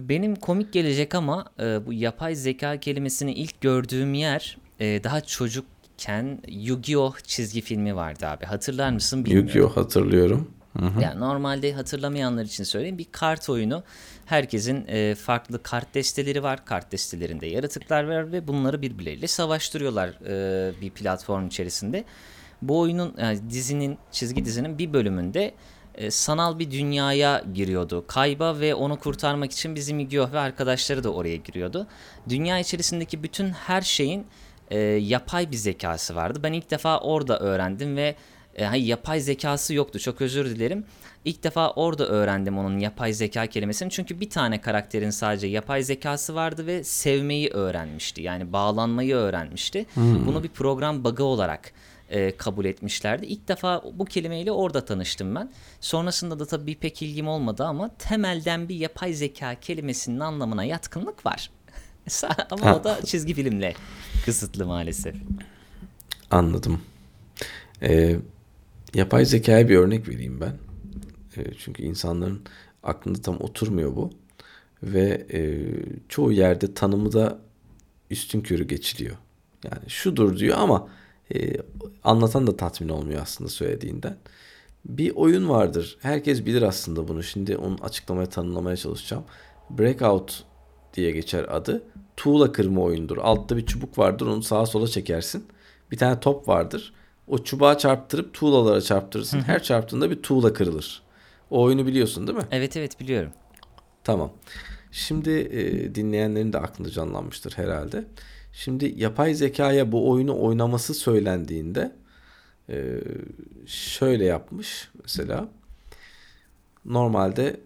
Benim 0.10 0.36
komik 0.36 0.74
gelecek 0.74 1.16
ama 1.16 1.46
e, 1.60 1.86
bu 1.86 1.94
yapay 1.94 2.36
zeka 2.36 2.80
kelimesini 2.80 3.34
ilk 3.34 3.62
gördüğüm 3.62 4.14
yer 4.14 4.58
e, 4.80 5.04
daha 5.04 5.22
çocukken 5.22 6.40
Yu-Gi-Oh 6.48 7.16
çizgi 7.24 7.62
filmi 7.62 7.96
vardı 7.96 8.28
abi. 8.28 8.46
Hatırlar 8.46 8.92
mısın 8.92 9.26
bilmiyorum. 9.26 9.48
Yu-Gi-Oh 9.48 9.78
hatırlıyorum. 9.78 10.52
Hı 10.78 10.86
hı. 10.86 11.02
Yani 11.02 11.20
normalde 11.20 11.74
hatırlamayanlar 11.74 12.46
için 12.46 12.64
söyleyeyim 12.64 12.98
bir 12.98 13.08
kart 13.12 13.50
oyunu. 13.50 13.84
Herkesin 14.26 14.86
e, 14.88 15.16
farklı 15.16 15.64
kart 15.64 15.94
desteleri 15.94 16.44
var. 16.44 16.66
Kart 16.66 16.92
destelerinde 16.92 17.48
yaratıklar 17.48 18.04
var 18.04 18.32
ve 18.32 18.48
bunları 18.48 18.82
birbirleriyle 18.82 19.28
savaştırıyorlar 19.28 20.10
e, 20.10 20.82
bir 20.82 20.90
platform 20.90 21.48
içerisinde. 21.48 22.04
Bu 22.62 22.80
oyunun 22.80 23.14
yani 23.18 23.50
dizinin 23.50 23.98
çizgi 24.12 24.46
dizinin 24.46 24.78
bir 24.78 24.94
bölümünde 24.94 25.54
sanal 26.10 26.60
bir 26.60 26.72
dünyaya 26.72 27.44
giriyordu. 27.54 28.04
Kayba 28.08 28.60
ve 28.60 28.76
onu 28.76 29.00
kurtarmak 29.00 29.52
için 29.52 29.76
bizim 29.76 30.00
Yu-Gi-Oh 30.00 30.32
ve 30.34 30.40
arkadaşları 30.40 31.04
da 31.04 31.14
oraya 31.14 31.36
giriyordu. 31.36 31.88
Dünya 32.30 32.60
içerisindeki 32.60 33.24
bütün 33.24 33.50
her 33.50 33.82
şeyin 33.82 34.26
e, 34.72 34.80
yapay 34.80 35.52
bir 35.52 35.58
zekası 35.58 36.16
vardı. 36.16 36.40
Ben 36.44 36.54
ilk 36.54 36.72
defa 36.72 37.00
orada 37.00 37.40
öğrendim 37.40 37.96
ve 37.96 38.16
e, 38.56 38.66
hayır, 38.66 38.86
yapay 38.86 39.20
zekası 39.20 39.74
yoktu. 39.74 40.00
Çok 40.00 40.22
özür 40.22 40.46
dilerim. 40.46 40.86
İlk 41.26 41.44
defa 41.44 41.72
orada 41.72 42.08
öğrendim 42.08 42.58
onun 42.58 42.80
yapay 42.80 43.14
zeka 43.14 43.48
kelimesini. 43.48 43.90
Çünkü 43.90 44.20
bir 44.20 44.30
tane 44.30 44.62
karakterin 44.62 45.10
sadece 45.10 45.48
yapay 45.48 45.84
zekası 45.84 46.36
vardı 46.36 46.68
ve 46.68 46.84
sevmeyi 46.84 47.50
öğrenmişti. 47.50 48.22
Yani 48.22 48.54
bağlanmayı 48.54 49.16
öğrenmişti. 49.16 49.86
Bunu 49.96 50.44
bir 50.44 50.50
program 50.50 51.04
bug'ı 51.04 51.24
olarak 51.24 51.72
e, 52.12 52.38
kabul 52.38 52.66
etmişlerdi. 52.66 53.26
İlk 53.26 53.48
defa 53.48 53.84
bu 53.94 54.06
kelimeyle 54.06 54.52
orada 54.52 54.86
tanıştım 54.86 55.36
ben. 55.36 55.52
Sonrasında 55.82 56.40
da 56.40 56.46
tabii 56.46 56.76
pek 56.76 57.02
ilgim 57.02 57.28
olmadı 57.28 57.64
ama 57.64 57.90
temelden 57.98 58.70
bir 58.70 58.76
yapay 58.76 59.14
zeka 59.14 59.56
kelimesinin 59.56 60.20
anlamına 60.20 60.64
yatkınlık 60.64 61.26
var. 61.26 61.52
ama 62.50 62.66
Ha. 62.66 62.76
o 62.76 62.84
da 62.84 63.02
çizgi 63.06 63.34
filmle 63.34 63.74
kısıtlı 64.26 64.66
maalesef. 64.66 65.16
Anladım. 66.32 66.82
Ee, 67.82 68.16
yapay 68.94 69.26
zekaya 69.26 69.70
bir 69.70 69.78
örnek 69.78 70.10
vereyim 70.10 70.42
ben. 70.42 70.58
Ee, 71.38 71.54
çünkü 71.58 71.84
insanların 71.84 72.42
aklında 72.84 73.22
tam 73.22 73.42
oturmuyor 73.42 73.96
bu. 73.96 74.12
Ve 74.84 75.28
e, 75.34 75.40
çoğu 76.10 76.32
yerde 76.32 76.74
tanımı 76.74 77.14
da 77.14 77.40
üstün 78.10 78.42
körü 78.42 78.68
geçiliyor. 78.68 79.16
Yani 79.64 79.90
şudur 79.90 80.38
diyor 80.38 80.58
ama 80.58 80.88
e, 81.36 81.58
anlatan 82.04 82.48
da 82.48 82.58
tatmin 82.58 82.90
olmuyor 82.90 83.22
aslında 83.22 83.50
söylediğinden. 83.50 84.18
Bir 84.86 85.16
oyun 85.16 85.50
vardır. 85.50 85.98
Herkes 86.02 86.46
bilir 86.46 86.62
aslında 86.62 87.08
bunu. 87.08 87.24
Şimdi 87.24 87.58
onu 87.58 87.76
açıklamaya, 87.82 88.30
tanımlamaya 88.30 88.78
çalışacağım. 88.78 89.24
Breakout 89.70 90.44
diye 90.94 91.12
geçer 91.12 91.46
adı. 91.50 91.84
Tuğla 92.18 92.52
kırma 92.52 92.82
oyundur. 92.82 93.18
Altta 93.18 93.58
bir 93.58 93.66
çubuk 93.66 93.98
vardır. 93.98 94.28
Onu 94.28 94.44
sağa 94.44 94.66
sola 94.66 94.88
çekersin. 94.88 95.46
Bir 95.92 95.98
tane 95.98 96.20
top 96.20 96.48
vardır. 96.48 96.94
O 97.28 97.38
çubuğa 97.38 97.78
çarptırıp 97.78 98.34
tuğlalara 98.34 98.82
çarptırırsın. 98.82 99.40
Her 99.42 99.64
çarptığında 99.64 100.12
bir 100.12 100.22
tuğla 100.22 100.54
kırılır. 100.54 101.02
O 101.50 101.62
oyunu 101.62 101.86
biliyorsun 101.86 102.28
değil 102.28 102.38
mi? 102.38 102.46
Evet 102.52 102.78
evet 102.78 103.00
biliyorum. 103.00 103.32
Tamam. 104.04 104.32
Şimdi 104.92 105.30
e, 105.30 105.96
dinleyenlerin 105.96 106.54
de 106.54 106.58
aklında 106.58 106.90
canlanmıştır 106.90 107.54
herhalde. 107.58 108.06
Şimdi 108.54 108.94
yapay 108.98 109.34
zekaya 109.34 109.92
bu 109.92 110.10
oyunu 110.10 110.42
oynaması 110.42 110.94
söylendiğinde 110.94 111.96
e, 112.70 113.02
şöyle 113.66 114.26
yapmış 114.26 114.90
mesela. 115.04 115.50
Normalde 116.86 117.60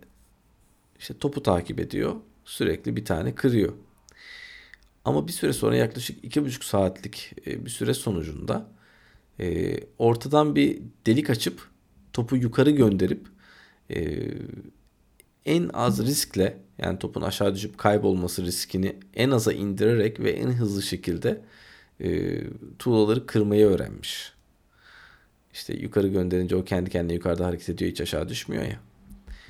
işte 1.00 1.18
topu 1.18 1.44
takip 1.44 1.80
ediyor. 1.80 2.16
Sürekli 2.46 2.96
bir 2.96 3.06
tane 3.06 3.36
kırıyor. 3.36 3.74
Ama 5.06 5.28
bir 5.28 5.32
süre 5.32 5.54
sonra 5.54 5.76
yaklaşık 5.76 6.24
iki 6.24 6.46
buçuk 6.46 6.64
saatlik 6.64 7.34
e, 7.48 7.66
bir 7.66 7.70
süre 7.70 7.94
sonucunda 7.94 8.68
e, 9.40 9.78
ortadan 9.98 10.56
bir 10.56 10.82
delik 11.06 11.30
açıp 11.30 11.70
topu 12.14 12.38
yukarı 12.38 12.72
gönderip 12.72 13.28
en 15.46 15.70
az 15.74 16.06
riskle 16.08 16.58
yani 16.78 17.00
topun 17.00 17.22
aşağı 17.22 17.56
düşüp 17.56 17.78
kaybolması 17.78 18.46
riskini 18.46 18.96
en 19.14 19.32
aza 19.32 19.54
indirerek 19.54 20.20
ve 20.20 20.32
en 20.32 20.48
hızlı 20.48 20.82
şekilde 20.82 21.42
e, 22.04 22.42
tuğlaları 22.80 23.26
kırmayı 23.26 23.66
öğrenmiş. 23.66 24.34
İşte 25.54 25.74
yukarı 25.74 26.08
gönderince 26.08 26.56
o 26.56 26.64
kendi 26.64 26.90
kendine 26.90 27.14
yukarıda 27.14 27.46
hareket 27.46 27.70
ediyor 27.70 27.92
hiç 27.92 28.02
aşağı 28.02 28.30
düşmüyor 28.30 28.64
ya. 28.64 28.80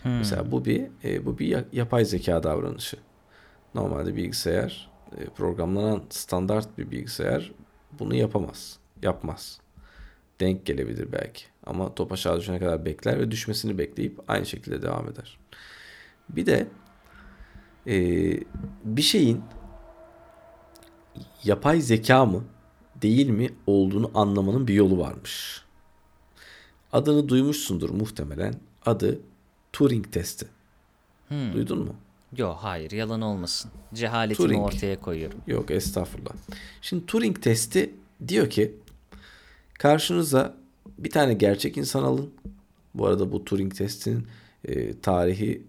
Mesela 0.03 0.51
bu 0.51 0.65
bir 0.65 0.83
e, 1.03 1.25
bu 1.25 1.39
bir 1.39 1.47
ya- 1.47 1.65
yapay 1.73 2.05
zeka 2.05 2.43
davranışı. 2.43 2.97
Normalde 3.75 4.15
bilgisayar 4.15 4.89
e, 5.17 5.25
programlanan 5.25 6.03
standart 6.09 6.77
bir 6.77 6.91
bilgisayar 6.91 7.51
bunu 7.99 8.15
yapamaz. 8.15 8.77
Yapmaz. 9.03 9.59
Denk 10.39 10.65
gelebilir 10.65 11.11
belki. 11.11 11.43
Ama 11.65 11.95
top 11.95 12.11
aşağı 12.11 12.39
düşene 12.39 12.59
kadar 12.59 12.85
bekler 12.85 13.19
ve 13.19 13.31
düşmesini 13.31 13.77
bekleyip 13.77 14.19
aynı 14.27 14.45
şekilde 14.45 14.81
devam 14.81 15.09
eder. 15.09 15.37
Bir 16.29 16.45
de 16.45 16.67
e, 17.87 17.95
bir 18.83 19.01
şeyin 19.01 19.41
yapay 21.43 21.81
zeka 21.81 22.25
mı 22.25 22.43
değil 23.01 23.29
mi 23.29 23.49
olduğunu 23.67 24.11
anlamanın 24.13 24.67
bir 24.67 24.73
yolu 24.73 24.97
varmış. 24.99 25.61
Adını 26.93 27.29
duymuşsundur 27.29 27.89
muhtemelen. 27.89 28.55
Adı 28.85 29.19
Turing 29.73 30.11
testi. 30.11 30.47
Duydun 31.53 31.79
mu? 31.79 31.95
Yok 32.37 32.57
hayır 32.61 32.91
yalan 32.91 33.21
olmasın. 33.21 33.71
Cehaletimi 33.93 34.47
Turing. 34.47 34.63
ortaya 34.65 34.99
koyuyorum. 35.01 35.39
Yok 35.47 35.71
estağfurullah. 35.71 36.31
Şimdi 36.81 37.05
Turing 37.05 37.41
testi 37.41 37.93
diyor 38.27 38.49
ki 38.49 38.75
karşınıza 39.73 40.55
bir 40.97 41.09
tane 41.09 41.33
gerçek 41.33 41.77
insan 41.77 42.03
alın. 42.03 42.29
Bu 42.93 43.05
arada 43.07 43.31
bu 43.31 43.45
Turing 43.45 43.75
testinin 43.75 44.27
e, 44.65 44.99
tarihi 44.99 45.63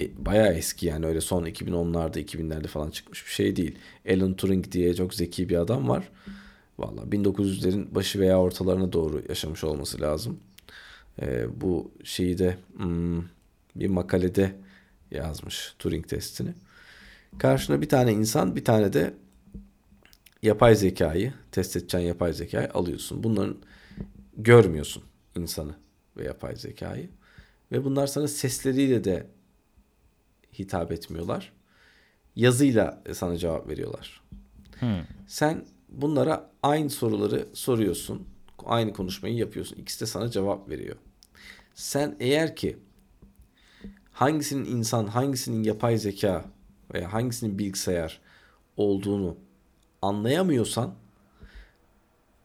e, 0.00 0.26
bayağı 0.26 0.52
eski 0.52 0.86
yani 0.86 1.06
öyle 1.06 1.20
son 1.20 1.46
2010'larda 1.46 2.18
2000'lerde 2.18 2.66
falan 2.66 2.90
çıkmış 2.90 3.26
bir 3.26 3.30
şey 3.30 3.56
değil. 3.56 3.78
Alan 4.10 4.34
Turing 4.34 4.72
diye 4.72 4.94
çok 4.94 5.14
zeki 5.14 5.48
bir 5.48 5.56
adam 5.56 5.88
var. 5.88 6.08
Valla 6.78 7.00
1900'lerin 7.00 7.94
başı 7.94 8.20
veya 8.20 8.40
ortalarına 8.40 8.92
doğru 8.92 9.22
yaşamış 9.28 9.64
olması 9.64 10.00
lazım. 10.00 10.40
E, 11.22 11.46
bu 11.60 11.90
şeyi 12.04 12.38
de 12.38 12.56
hmm, 12.76 13.22
bir 13.76 13.88
makalede 13.88 14.52
yazmış 15.10 15.74
Turing 15.78 16.08
testini. 16.08 16.54
Karşına 17.38 17.82
bir 17.82 17.88
tane 17.88 18.12
insan 18.12 18.56
bir 18.56 18.64
tane 18.64 18.92
de 18.92 19.14
yapay 20.42 20.74
zekayı 20.74 21.32
test 21.52 21.76
edeceğin 21.76 22.06
yapay 22.06 22.32
zekayı 22.32 22.70
alıyorsun. 22.72 23.22
Bunların 23.22 23.56
görmüyorsun 24.36 25.02
insanı 25.36 25.74
ve 26.16 26.24
yapay 26.24 26.56
zekayı. 26.56 27.08
Ve 27.72 27.84
bunlar 27.84 28.06
sana 28.06 28.28
sesleriyle 28.28 29.04
de 29.04 29.26
hitap 30.58 30.92
etmiyorlar. 30.92 31.52
Yazıyla 32.36 33.02
sana 33.12 33.38
cevap 33.38 33.68
veriyorlar. 33.68 34.22
Sen 35.26 35.64
bunlara 35.88 36.50
aynı 36.62 36.90
soruları 36.90 37.48
soruyorsun. 37.52 38.26
Aynı 38.64 38.92
konuşmayı 38.92 39.34
yapıyorsun. 39.34 39.76
İkisi 39.76 40.00
de 40.00 40.06
sana 40.06 40.30
cevap 40.30 40.68
veriyor. 40.68 40.96
Sen 41.74 42.16
eğer 42.20 42.56
ki 42.56 42.76
hangisinin 44.12 44.64
insan, 44.64 45.06
hangisinin 45.06 45.62
yapay 45.62 45.98
zeka 45.98 46.44
veya 46.94 47.12
hangisinin 47.12 47.58
bilgisayar 47.58 48.20
olduğunu 48.76 49.36
anlayamıyorsan 50.02 50.94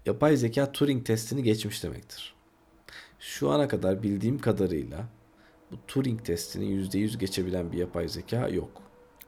yapay 0.06 0.38
zeka 0.38 0.72
Turing 0.72 1.06
testini 1.06 1.44
geçmiş 1.44 1.84
demektir. 1.84 2.34
Şu 3.20 3.50
ana 3.50 3.68
kadar 3.68 4.04
bildiğim 4.04 4.40
kadarıyla 4.40 5.06
bu 5.72 5.76
Turing 5.88 6.26
testini 6.26 6.66
%100 6.66 7.18
geçebilen 7.18 7.72
bir 7.72 7.78
yapay 7.78 8.08
zeka 8.08 8.48
yok. 8.48 8.82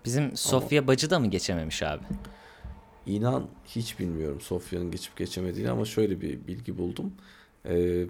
Bizim 0.05 0.38
Sofya 0.38 0.88
Bacı 0.88 1.10
da 1.10 1.19
mı 1.19 1.27
geçememiş 1.27 1.84
abi? 1.84 2.03
İnan 3.05 3.48
hiç 3.65 4.00
bilmiyorum 4.00 4.41
Sofya'nın 4.41 4.91
geçip 4.91 5.17
geçemediğini 5.17 5.69
ama 5.69 5.86
şöyle 5.86 6.22
bir 6.22 6.48
bilgi 6.48 6.77
buldum. 6.77 7.13
Ee, 7.65 8.05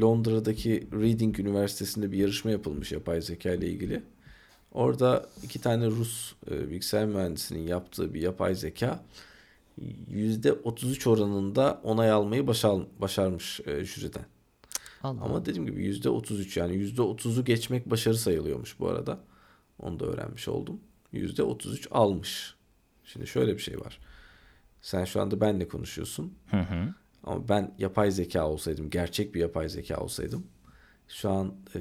Londra'daki 0.00 0.86
Reading 0.92 1.40
Üniversitesi'nde 1.40 2.12
bir 2.12 2.18
yarışma 2.18 2.50
yapılmış 2.50 2.92
yapay 2.92 3.20
zeka 3.20 3.50
ile 3.50 3.68
ilgili. 3.68 4.02
Orada 4.72 5.26
iki 5.42 5.60
tane 5.60 5.86
Rus 5.86 6.34
e, 6.50 6.70
bilgisayar 6.70 7.06
mühendisinin 7.06 7.66
yaptığı 7.66 8.14
bir 8.14 8.20
yapay 8.20 8.54
zeka 8.54 9.04
%33 10.12 11.08
oranında 11.08 11.80
onay 11.82 12.10
almayı 12.10 12.46
başar, 12.46 12.78
başarmış 13.00 13.60
e, 13.66 13.84
jüriden. 13.84 14.24
Allah. 15.02 15.20
Ama 15.24 15.44
dediğim 15.46 15.66
gibi 15.66 15.84
%33 15.84 16.58
yani 16.58 16.74
%30'u 16.74 17.44
geçmek 17.44 17.90
başarı 17.90 18.16
sayılıyormuş 18.16 18.80
bu 18.80 18.88
arada. 18.88 19.20
Onu 19.78 20.00
da 20.00 20.06
öğrenmiş 20.06 20.48
oldum. 20.48 20.80
%33 21.12 21.88
almış. 21.90 22.54
Şimdi 23.04 23.26
şöyle 23.26 23.54
bir 23.54 23.62
şey 23.62 23.80
var. 23.80 23.98
Sen 24.82 25.04
şu 25.04 25.20
anda 25.20 25.40
benle 25.40 25.68
konuşuyorsun. 25.68 26.34
Hı 26.50 26.60
hı. 26.60 26.94
Ama 27.24 27.48
ben 27.48 27.74
yapay 27.78 28.10
zeka 28.10 28.48
olsaydım, 28.48 28.90
gerçek 28.90 29.34
bir 29.34 29.40
yapay 29.40 29.68
zeka 29.68 29.96
olsaydım 29.96 30.46
şu 31.12 31.30
an 31.30 31.54
e, 31.74 31.80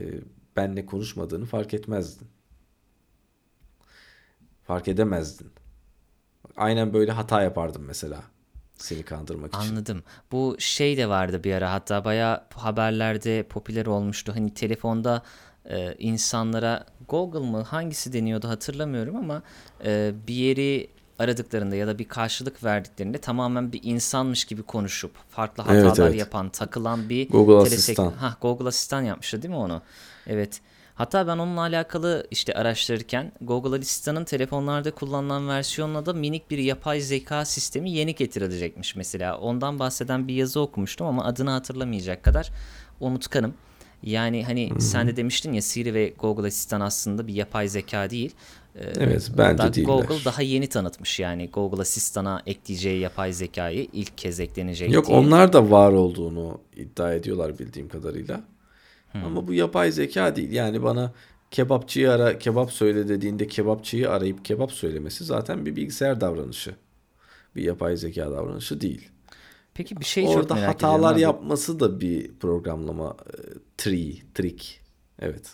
benle 0.55 0.85
konuşmadığını 0.85 1.45
fark 1.45 1.73
etmezdin. 1.73 2.27
Fark 4.63 4.87
edemezdin. 4.87 5.51
Aynen 6.55 6.93
böyle 6.93 7.11
hata 7.11 7.41
yapardım 7.41 7.83
mesela. 7.85 8.23
Seni 8.81 9.03
kandırmak 9.03 9.55
için. 9.55 9.69
Anladım. 9.69 10.03
Bu 10.31 10.55
şey 10.59 10.97
de 10.97 11.09
vardı 11.09 11.43
bir 11.43 11.53
ara 11.53 11.71
hatta 11.73 12.05
bayağı 12.05 12.41
haberlerde 12.55 13.43
popüler 13.43 13.85
olmuştu. 13.85 14.31
Hani 14.35 14.53
telefonda 14.53 15.23
e, 15.69 15.95
insanlara 15.99 16.85
Google 17.07 17.39
mı 17.39 17.61
hangisi 17.61 18.13
deniyordu 18.13 18.47
hatırlamıyorum 18.47 19.15
ama 19.15 19.41
e, 19.85 20.11
bir 20.27 20.33
yeri 20.33 20.87
aradıklarında 21.19 21.75
ya 21.75 21.87
da 21.87 21.99
bir 21.99 22.07
karşılık 22.07 22.63
verdiklerinde 22.63 23.17
tamamen 23.17 23.71
bir 23.73 23.79
insanmış 23.83 24.45
gibi 24.45 24.63
konuşup 24.63 25.11
farklı 25.29 25.63
Evet, 25.69 25.85
hatalar 25.85 26.07
evet. 26.09 26.19
yapan, 26.19 26.49
takılan 26.49 27.09
bir 27.09 27.29
Google 27.29 27.53
telesek- 27.69 27.99
Asistan. 27.99 28.11
Hah, 28.11 28.35
Google 28.41 28.67
Asistan 28.67 29.01
yapmıştı 29.01 29.41
değil 29.41 29.53
mi 29.53 29.59
onu? 29.59 29.81
Evet. 30.27 30.61
Hatta 30.95 31.27
ben 31.27 31.37
onunla 31.37 31.61
alakalı 31.61 32.27
işte 32.31 32.53
araştırırken 32.53 33.31
Google 33.41 33.79
Asistan'ın 33.79 34.23
telefonlarda 34.25 34.91
kullanılan 34.91 35.47
versiyonuna 35.47 36.05
da 36.05 36.13
minik 36.13 36.51
bir 36.51 36.57
yapay 36.57 37.01
zeka 37.01 37.45
sistemi 37.45 37.91
yeni 37.91 38.15
getirilecekmiş 38.15 38.95
mesela. 38.95 39.37
Ondan 39.37 39.79
bahseden 39.79 40.27
bir 40.27 40.33
yazı 40.33 40.59
okumuştum 40.59 41.07
ama 41.07 41.25
adını 41.25 41.49
hatırlamayacak 41.49 42.23
kadar 42.23 42.51
unutkanım. 42.99 43.53
Yani 44.03 44.43
hani 44.45 44.81
sen 44.81 45.07
de 45.07 45.15
demiştin 45.15 45.53
ya 45.53 45.61
Siri 45.61 45.93
ve 45.93 46.13
Google 46.19 46.47
Asistan 46.47 46.81
aslında 46.81 47.27
bir 47.27 47.33
yapay 47.33 47.67
zeka 47.67 48.09
değil. 48.09 48.35
Ee, 48.75 48.79
Evet, 48.97 49.31
bence 49.37 49.63
hatta 49.63 49.73
değiller. 49.73 49.93
Google 49.93 50.25
daha 50.25 50.41
yeni 50.41 50.67
tanıtmış 50.67 51.19
yani 51.19 51.49
Google 51.49 51.81
Asistan'a 51.81 52.41
ekleyeceği 52.45 52.99
yapay 52.99 53.33
zekayı 53.33 53.87
ilk 53.93 54.17
kez 54.17 54.39
eklenecek 54.39 54.91
Yok 54.91 55.07
diye. 55.07 55.17
onlar 55.17 55.53
da 55.53 55.71
var 55.71 55.91
olduğunu 55.91 56.57
iddia 56.75 57.13
ediyorlar 57.13 57.59
bildiğim 57.59 57.89
kadarıyla. 57.89 58.41
Ama 59.13 59.47
bu 59.47 59.53
yapay 59.53 59.91
zeka 59.91 60.35
değil. 60.35 60.51
Yani 60.51 60.83
bana 60.83 61.11
kebapçıyı 61.51 62.11
ara, 62.11 62.39
kebap 62.39 62.71
söyle 62.71 63.07
dediğinde 63.07 63.47
kebapçıyı 63.47 64.09
arayıp 64.09 64.45
kebap 64.45 64.71
söylemesi 64.71 65.23
zaten 65.25 65.65
bir 65.65 65.75
bilgisayar 65.75 66.21
davranışı. 66.21 66.75
Bir 67.55 67.63
yapay 67.63 67.97
zeka 67.97 68.31
davranışı 68.31 68.81
değil. 68.81 69.09
Peki 69.73 69.97
bir 69.97 70.05
şey 70.05 70.25
çok 70.25 70.35
Orada 70.35 70.53
merak 70.53 70.69
hatalar 70.69 71.15
yapması 71.15 71.79
da 71.79 71.99
bir 72.01 72.31
programlama 72.39 73.17
e, 73.27 73.37
tree, 73.77 74.13
trick. 74.35 74.65
Evet. 75.19 75.51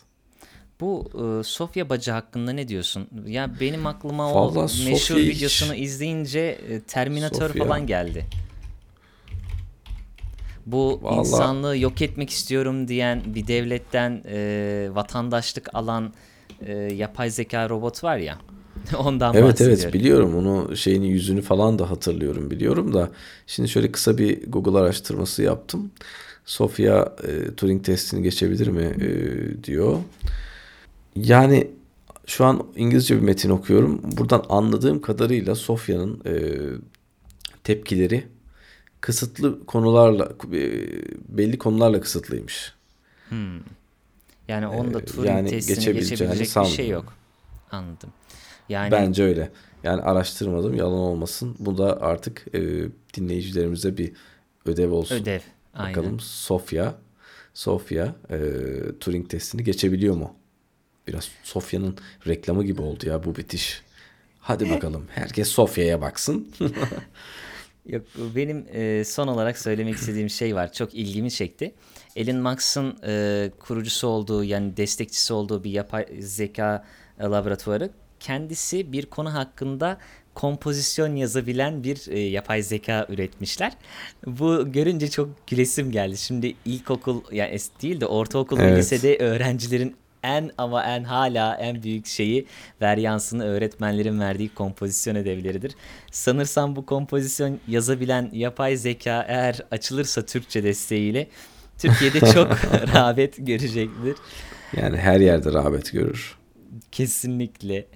Bu 0.81 1.09
e, 1.39 1.43
Sofya 1.43 1.89
Bacı 1.89 2.11
hakkında 2.11 2.51
ne 2.51 2.67
diyorsun? 2.67 3.07
Ya 3.25 3.51
benim 3.59 3.87
aklıma 3.87 4.35
Vallahi 4.35 4.57
o 4.59 4.61
meşhur 4.63 4.97
Sofya 4.97 5.17
hiç- 5.17 5.37
videosunu 5.37 5.75
izleyince 5.75 6.39
e, 6.39 6.81
Terminator 6.81 7.47
Sofya. 7.47 7.63
falan 7.63 7.87
geldi. 7.87 8.25
Bu 10.67 10.99
Vallahi- 11.03 11.19
insanlığı 11.19 11.77
yok 11.77 12.01
etmek 12.01 12.29
istiyorum 12.29 12.87
diyen 12.87 13.21
bir 13.35 13.47
devletten 13.47 14.23
e, 14.27 14.89
vatandaşlık 14.93 15.69
alan 15.75 16.13
e, 16.61 16.73
yapay 16.73 17.29
zeka 17.29 17.69
robot 17.69 18.03
var 18.03 18.17
ya. 18.17 18.37
Ondan 18.99 19.35
Evet 19.35 19.43
bahsediyorum. 19.51 19.79
evet 19.83 19.93
biliyorum 19.93 20.35
onu 20.35 20.77
şeyini 20.77 21.07
yüzünü 21.09 21.41
falan 21.41 21.79
da 21.79 21.89
hatırlıyorum 21.89 22.51
biliyorum 22.51 22.93
da 22.93 23.11
şimdi 23.47 23.69
şöyle 23.69 23.91
kısa 23.91 24.17
bir 24.17 24.51
Google 24.51 24.79
araştırması 24.79 25.43
yaptım. 25.43 25.91
Sofia 26.45 27.15
e, 27.27 27.55
Turing 27.55 27.83
testini 27.85 28.23
geçebilir 28.23 28.67
mi 28.67 28.81
e, 28.83 29.63
diyor. 29.63 29.97
Yani 31.15 31.67
şu 32.25 32.45
an 32.45 32.63
İngilizce 32.75 33.15
bir 33.15 33.21
metin 33.21 33.49
okuyorum. 33.49 34.01
Buradan 34.17 34.43
anladığım 34.49 35.01
kadarıyla 35.01 35.55
Sofia'nın 35.55 36.21
e, 36.25 36.33
tepkileri 37.63 38.23
kısıtlı 39.01 39.65
konularla 39.65 40.29
e, 40.53 40.61
belli 41.37 41.57
konularla 41.57 42.01
kısıtlıymış. 42.01 42.73
Yani 44.47 44.67
onda 44.67 44.99
Ee, 44.99 45.05
Turing 45.05 45.27
yani 45.27 45.49
testini 45.49 45.93
geçebilecek 45.93 46.63
bir 46.63 46.69
şey 46.69 46.89
yok. 46.89 47.13
Anladım. 47.71 48.09
Yani 48.69 48.91
Bence 48.91 49.23
öyle. 49.23 49.51
Yani 49.83 50.01
araştırmadım 50.01 50.73
yalan 50.75 50.99
olmasın. 50.99 51.55
Bu 51.59 51.77
da 51.77 52.01
artık 52.01 52.45
e, 52.53 52.59
dinleyicilerimize 53.13 53.97
bir 53.97 54.11
ödev 54.65 54.91
olsun. 54.91 55.15
ödev. 55.15 55.39
Aynen. 55.73 55.97
Bakalım 55.97 56.19
Sofya 56.19 56.95
Sofya 57.53 58.15
e, 58.29 58.37
Turing 58.99 59.29
testini 59.29 59.63
geçebiliyor 59.63 60.15
mu? 60.15 60.33
Biraz 61.07 61.29
Sofya'nın 61.43 61.97
reklamı 62.27 62.63
gibi 62.63 62.81
oldu 62.81 63.07
ya 63.07 63.23
bu 63.23 63.35
bitiş. 63.35 63.81
Hadi 64.39 64.69
bakalım. 64.69 65.05
Herkes 65.09 65.47
Sofya'ya 65.47 66.01
baksın. 66.01 66.47
Yok 67.87 68.05
benim 68.35 68.65
e, 68.73 69.03
son 69.03 69.27
olarak 69.27 69.57
söylemek 69.57 69.95
istediğim 69.95 70.29
şey 70.29 70.55
var. 70.55 70.73
Çok 70.73 70.93
ilgimi 70.93 71.31
çekti. 71.31 71.73
Elon 72.15 72.37
Musk'ın 72.37 72.97
e, 73.07 73.51
kurucusu 73.59 74.07
olduğu 74.07 74.43
yani 74.43 74.77
destekçisi 74.77 75.33
olduğu 75.33 75.63
bir 75.63 75.71
yapay 75.71 76.05
zeka 76.19 76.85
e, 77.19 77.23
laboratuvarı 77.23 77.89
kendisi 78.19 78.91
bir 78.91 79.05
konu 79.05 79.33
hakkında 79.33 79.97
kompozisyon 80.33 81.15
yazabilen 81.15 81.83
bir 81.83 82.07
e, 82.11 82.19
yapay 82.19 82.61
zeka 82.63 83.05
üretmişler. 83.09 83.73
Bu 84.25 84.71
görünce 84.71 85.09
çok 85.09 85.47
gülesim 85.47 85.91
geldi. 85.91 86.17
Şimdi 86.17 86.55
ilkokul 86.65 87.21
yani 87.31 87.57
değil 87.81 88.01
de 88.01 88.05
ortaokul 88.05 88.57
ve 88.57 88.63
Evet. 88.63 88.77
lisede 88.77 89.17
öğrencilerin 89.17 89.95
en 90.27 90.51
ama 90.57 90.83
en 90.83 91.03
hala 91.03 91.55
en 91.55 91.83
büyük 91.83 92.05
şeyi 92.05 92.45
varyansını 92.81 93.45
öğretmenlerin 93.45 94.19
verdiği 94.19 94.49
kompozisyon 94.49 95.15
ödevleridir. 95.15 95.75
Sanırsam 96.11 96.75
bu 96.75 96.85
kompozisyon 96.85 97.59
yazabilen 97.67 98.29
yapay 98.33 98.77
zeka 98.77 99.25
eğer 99.27 99.61
açılırsa 99.71 100.25
Türkçe 100.25 100.63
desteğiyle 100.63 101.27
Türkiye'de 101.77 102.19
çok 102.33 102.51
rağbet 102.95 103.47
görecektir. 103.47 104.15
Yani 104.77 104.97
her 104.97 105.19
yerde 105.19 105.53
rağbet 105.53 105.91
görür. 105.91 106.37
Kesinlikle. 106.91 107.87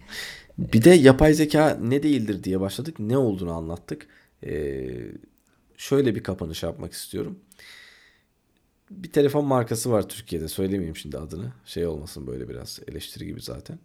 Bir 0.58 0.84
de 0.84 0.89
yapay 0.89 1.34
zeka 1.34 1.78
ne 1.82 2.04
değildir 2.04 2.44
diye 2.44 2.60
başladık. 2.60 3.00
Ne 3.00 3.17
olduğunu 3.17 3.54
anlattık. 3.54 4.08
Ee, 4.46 4.89
şöyle 5.78 6.15
bir 6.15 6.24
kapanış 6.24 6.63
yapmak 6.63 6.94
istiyorum. 6.94 7.39
Bir 8.92 9.12
telefon 9.12 9.46
markası 9.46 9.92
var 9.92 10.10
Türkiye'de. 10.10 10.48
Söylemeyeyim 10.48 10.96
şimdi 10.96 11.18
adını. 11.18 11.54
Şey 11.66 11.86
olmasın 11.86 12.28
böyle 12.28 12.50
biraz 12.50 12.80
eleştiri 12.88 13.26
gibi 13.26 13.42
zaten. 13.42 13.80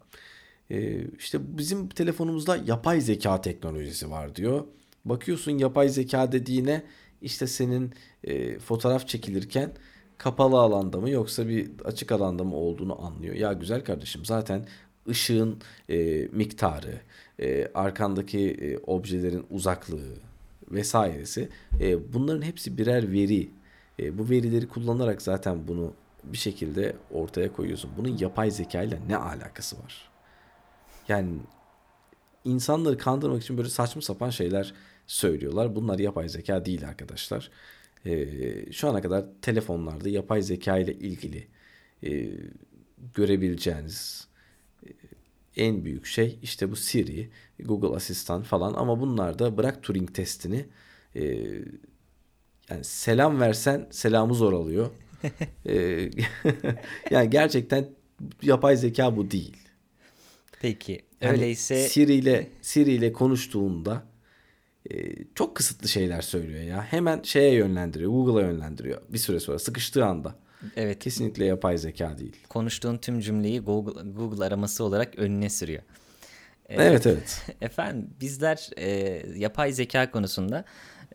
Ee, 0.71 1.07
işte 1.19 1.39
bizim 1.59 1.89
telefonumuzda 1.89 2.57
yapay 2.57 3.01
zeka 3.01 3.41
teknolojisi 3.41 4.11
var 4.11 4.37
diyor. 4.37 4.65
Bakıyorsun 5.05 5.59
yapay 5.59 5.89
zeka 5.89 6.33
dediğine 6.33 6.83
işte 7.23 7.47
senin 7.47 7.93
e, 8.25 8.59
fotoğraf 8.59 9.09
çekilirken 9.09 9.73
kapalı 10.19 10.59
alanda 10.59 11.01
mı 11.01 11.11
yoksa 11.11 11.49
bir 11.49 11.71
açık 11.85 12.13
alanda 12.13 12.45
mı 12.45 12.57
olduğunu 12.57 13.05
anlıyor. 13.07 13.35
Ya 13.35 13.53
güzel 13.53 13.85
kardeşim 13.85 14.25
zaten 14.25 14.67
ışığın 15.09 15.59
e, 15.89 16.29
miktarı, 16.33 17.01
e, 17.39 17.69
arkandaki 17.75 18.51
e, 18.51 18.79
objelerin 18.79 19.47
uzaklığı 19.51 20.15
vesairesi 20.71 21.49
e, 21.81 22.13
bunların 22.13 22.43
hepsi 22.43 22.79
birer 22.79 23.13
veri. 23.13 23.49
E, 23.99 24.19
bu 24.19 24.31
verileri 24.31 24.69
kullanarak 24.69 25.23
zaten 25.23 25.69
bunu 25.69 25.93
bir 26.25 26.39
şekilde 26.39 26.97
ortaya 27.11 27.53
koyuyorsun. 27.53 27.91
Bunun 27.97 28.19
yapay 28.19 28.51
zeka 28.51 28.83
ile 28.83 29.01
ne 29.09 29.17
alakası 29.17 29.79
var? 29.79 30.11
Yani 31.09 31.39
insanları 32.45 32.99
kandırmak 32.99 33.43
için 33.43 33.59
böyle 33.59 33.69
saçma 33.69 34.03
sapan 34.03 34.31
şeyler 34.31 34.75
söylüyorlar. 35.07 35.77
Bunlar 35.77 35.99
yapay 35.99 36.29
zeka 36.29 36.65
değil 36.65 36.89
arkadaşlar. 36.89 37.51
Ee, 38.07 38.73
şu 38.73 38.89
ana 38.89 39.03
kadar 39.03 39.25
telefonlarda 39.43 40.09
yapay 40.09 40.43
zeka 40.43 40.79
ile 40.79 40.95
ilgili 40.95 41.49
e, 42.05 42.31
görebileceğiniz 43.15 44.29
e, 44.87 44.91
en 45.57 45.85
büyük 45.85 46.07
şey 46.07 46.39
işte 46.43 46.71
bu 46.71 46.77
Siri, 46.77 47.31
Google 47.61 47.97
Asistan 47.97 48.43
falan 48.43 48.75
ama 48.75 49.01
bunlar 49.01 49.39
da 49.39 49.57
bırak 49.57 49.83
Turing 49.83 50.15
testini 50.15 50.67
e, 51.17 51.47
yani 52.71 52.85
selam 52.85 53.41
versen 53.41 53.87
selamı 53.91 54.35
zor 54.35 54.53
alıyor. 54.53 54.91
Ee, 55.69 56.11
yani 57.11 57.31
gerçekten 57.31 57.87
yapay 58.43 58.77
zeka 58.77 59.17
bu 59.17 59.31
değil. 59.31 59.57
Peki. 60.61 61.01
Yani 61.21 61.33
Öyleyse 61.33 61.89
Siri 61.89 62.15
ile 62.15 62.49
Siri 62.63 62.93
ile 62.93 63.13
konuştuğunda 63.13 64.03
e, 64.91 65.15
çok 65.35 65.57
kısıtlı 65.57 65.89
şeyler 65.89 66.21
söylüyor 66.21 66.63
ya. 66.63 66.83
Hemen 66.83 67.23
şeye 67.23 67.55
yönlendiriyor, 67.55 68.11
Google'a 68.11 68.47
yönlendiriyor 68.47 69.03
bir 69.09 69.19
süre 69.19 69.41
sonra 69.41 69.59
sıkıştığı 69.59 70.05
anda. 70.05 70.35
evet 70.77 70.99
Kesinlikle 70.99 71.45
yapay 71.45 71.79
zeka 71.79 72.19
değil. 72.19 72.37
konuştuğun 72.49 72.99
tüm 72.99 73.21
cümleyi 73.21 73.61
Google, 73.61 74.11
Google 74.11 74.45
araması 74.45 74.85
olarak 74.85 75.19
önüne 75.19 75.51
sürüyor. 75.51 75.83
Evet 76.69 77.07
evet. 77.07 77.43
Efendim 77.61 78.11
bizler 78.21 78.71
e, 78.77 79.23
yapay 79.37 79.73
zeka 79.73 80.11
konusunda 80.11 80.65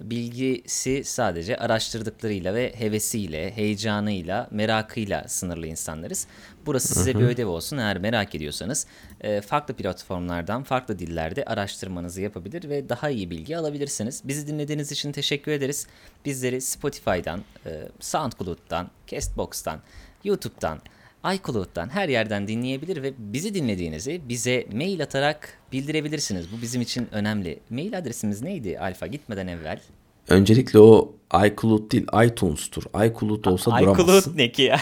bilgisi 0.02 1.04
sadece 1.04 1.58
araştırdıklarıyla 1.58 2.54
ve 2.54 2.74
hevesiyle, 2.78 3.52
heyecanıyla, 3.52 4.48
merakıyla 4.52 5.28
sınırlı 5.28 5.68
insanlarız. 5.68 6.28
Burası 6.66 6.96
size 6.96 7.16
bir 7.16 7.24
ödev 7.24 7.48
olsun. 7.48 7.78
Eğer 7.78 7.98
merak 7.98 8.36
ediyorsanız 8.36 8.88
e, 9.22 9.42
farklı 9.42 9.74
platformlardan, 9.74 10.64
farklı 10.64 11.00
dillerde 11.00 11.46
araştırmanızı 11.46 12.22
yapabilir 12.22 12.70
ve 12.70 12.90
daha 12.90 13.10
iyi 13.10 13.30
bilgi 13.30 13.58
alabilirsiniz. 13.58 14.22
Bizi 14.26 14.48
dinlediğiniz 14.48 14.92
için 14.92 15.12
teşekkür 15.12 15.52
ederiz. 15.52 15.88
Bizleri 16.26 16.62
Spotify'dan, 16.62 17.44
e, 17.66 17.88
SoundCloud'dan, 18.00 18.90
Castbox'tan, 19.08 19.80
YouTube'dan, 20.24 20.80
iCloud'dan 21.26 21.90
her 21.90 22.10
yerden 22.10 22.48
dinleyebilir 22.48 23.04
ve 23.04 23.14
bizi 23.18 23.54
dinlediğinizi 23.54 24.22
bize 24.30 24.68
mail 24.74 25.04
atarak 25.04 25.58
bildirebilirsiniz. 25.72 26.46
Bu 26.58 26.62
bizim 26.62 26.82
için 26.82 27.08
önemli. 27.12 27.60
Mail 27.70 27.98
adresimiz 27.98 28.42
neydi 28.42 28.80
Alfa 28.80 29.08
gitmeden 29.08 29.48
evvel? 29.48 29.82
Öncelikle 30.28 30.80
o 30.80 31.16
iCloud 31.46 31.92
değil 31.92 32.08
iTunes'tur. 32.26 32.84
iCloud 32.84 33.46
olsa 33.46 33.80
duramazsın. 33.80 34.04
iCloud 34.04 34.38
ne 34.38 34.52
ki 34.52 34.62
ya? 34.62 34.82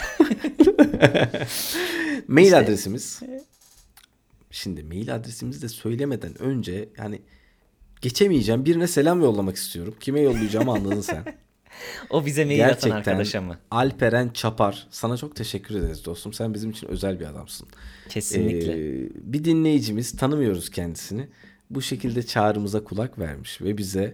Mail 2.28 2.58
adresimiz. 2.58 3.20
Şimdi 4.50 4.82
mail 4.82 5.14
adresimizi 5.14 5.62
de 5.62 5.68
söylemeden 5.68 6.42
önce 6.42 6.88
yani 6.98 7.22
geçemeyeceğim 8.00 8.64
birine 8.64 8.86
selam 8.86 9.22
yollamak 9.22 9.56
istiyorum. 9.56 9.94
Kime 10.00 10.20
yollayacağımı 10.20 10.72
anladın 10.72 11.00
sen. 11.00 11.24
o 12.10 12.26
bize 12.26 12.44
mail 12.44 12.60
atan 12.64 12.70
Gerçekten 12.74 12.96
arkadaşa 12.96 13.40
mı? 13.40 13.58
Alperen 13.70 14.28
Çapar. 14.28 14.86
Sana 14.90 15.16
çok 15.16 15.36
teşekkür 15.36 15.74
ederiz 15.74 16.04
dostum. 16.04 16.32
Sen 16.32 16.54
bizim 16.54 16.70
için 16.70 16.88
özel 16.88 17.20
bir 17.20 17.26
adamsın. 17.26 17.68
Kesinlikle. 18.08 18.72
Ee, 18.72 19.08
bir 19.14 19.44
dinleyicimiz 19.44 20.16
tanımıyoruz 20.16 20.70
kendisini. 20.70 21.28
Bu 21.70 21.82
şekilde 21.82 22.22
çağrımıza 22.22 22.84
kulak 22.84 23.18
vermiş 23.18 23.62
ve 23.62 23.78
bize 23.78 24.12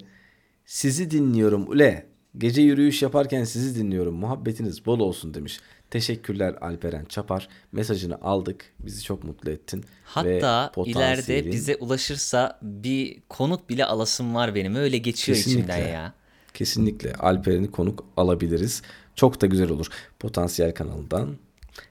sizi 0.65 1.11
dinliyorum 1.11 1.71
ule. 1.71 2.07
Gece 2.39 2.63
yürüyüş 2.63 3.03
yaparken 3.03 3.45
sizi 3.45 3.81
dinliyorum. 3.81 4.15
Muhabbetiniz 4.15 4.87
bol 4.87 5.01
olsun 5.01 5.35
demiş. 5.35 5.61
Teşekkürler 5.91 6.55
Alperen 6.61 7.05
Çapar. 7.05 7.49
Mesajını 7.73 8.21
aldık. 8.23 8.73
Bizi 8.79 9.03
çok 9.03 9.25
mutlu 9.25 9.51
ettin. 9.51 9.85
Hatta 10.05 10.73
ileride 10.85 11.47
bize 11.53 11.77
ulaşırsa 11.77 12.59
bir 12.63 13.19
konuk 13.29 13.69
bile 13.69 13.85
alasım 13.85 14.35
var 14.35 14.55
benim. 14.55 14.75
Öyle 14.75 14.99
geçiyor 14.99 15.37
Kesinlikle. 15.37 15.61
içimden 15.63 15.93
ya. 15.93 16.15
Kesinlikle 16.57 17.13
Alperen'i 17.13 17.71
konuk 17.71 18.05
alabiliriz. 18.17 18.83
Çok 19.15 19.41
da 19.41 19.47
güzel 19.47 19.71
olur. 19.71 19.87
Potansiyel 20.19 20.75
kanalından 20.75 21.37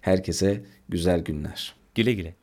herkese 0.02 0.64
güzel 0.90 1.20
günler. 1.20 1.76
Güle 1.96 2.14
güle. 2.14 2.34